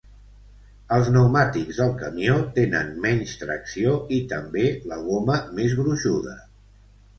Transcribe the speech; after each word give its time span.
Els 0.95 1.09
pneumàtics 1.11 1.81
del 1.81 1.93
camió 1.99 2.37
tenen 2.55 2.89
menys 3.05 3.37
tracció 3.43 3.95
i 4.19 4.21
també 4.35 4.67
la 4.95 5.01
goma 5.07 5.39
més 5.61 5.79
gruixuda. 5.85 6.37